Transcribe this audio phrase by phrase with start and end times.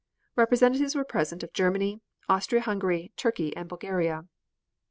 [0.35, 4.23] Representatives were present of Germany, Austria Hungary, Turkey and Bulgaria.